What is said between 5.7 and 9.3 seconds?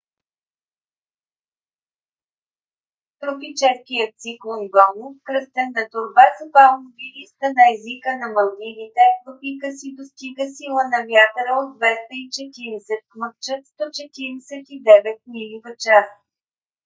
на торба с палмови листа на езика на малдивите в